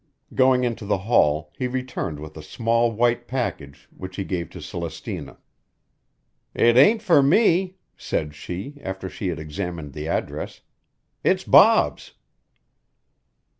Going 0.33 0.63
into 0.63 0.83
the 0.83 0.97
hall 0.97 1.51
he 1.55 1.67
returned 1.67 2.19
with 2.19 2.35
a 2.35 2.41
small 2.41 2.91
white 2.91 3.27
package 3.27 3.87
which 3.95 4.15
he 4.15 4.23
gave 4.23 4.49
to 4.49 4.59
Celestina. 4.59 5.37
"It 6.55 6.75
ain't 6.75 7.03
for 7.03 7.21
me," 7.21 7.75
said 7.95 8.33
she, 8.33 8.77
after 8.81 9.07
she 9.07 9.27
had 9.27 9.37
examined 9.37 9.93
the 9.93 10.07
address. 10.07 10.61
"It's 11.23 11.43
Bob's." 11.43 12.13